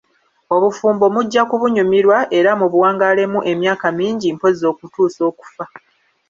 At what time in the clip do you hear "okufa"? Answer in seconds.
5.31-5.65